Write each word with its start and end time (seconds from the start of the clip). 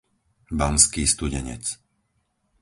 Banský 0.59 1.03
Studenec 1.13 1.65